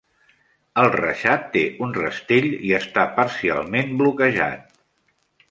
El 0.83 0.87
reixat 0.95 1.45
té 1.55 1.63
un 1.87 1.93
rastell 1.97 2.49
i 2.71 2.73
està 2.79 3.05
parcialment 3.21 3.95
bloquejat. 4.01 4.67